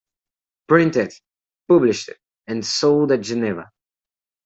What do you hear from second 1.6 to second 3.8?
published and sold at Geneva.